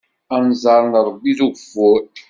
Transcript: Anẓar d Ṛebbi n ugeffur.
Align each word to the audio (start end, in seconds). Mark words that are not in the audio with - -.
Anẓar 0.35 0.83
d 0.91 0.93
Ṛebbi 1.07 1.31
n 1.37 1.39
ugeffur. 1.45 2.01